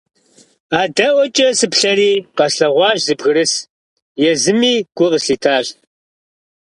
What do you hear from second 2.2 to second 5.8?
къэслъэгъуащ зы бгырыс, езыми гу къыслъитащ.